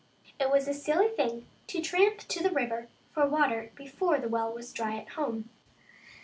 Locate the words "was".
0.49-0.67, 4.51-4.73